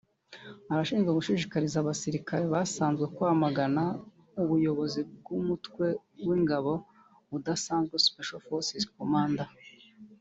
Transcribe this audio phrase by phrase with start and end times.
[0.71, 3.83] Arashinjwa gushishikariza abasirikare basanzwe kwamagana
[4.41, 5.85] ubuyobozi bwa bw’umutwe
[6.27, 6.71] w’ingabo
[7.37, 9.37] udasanzwe (Special Force command)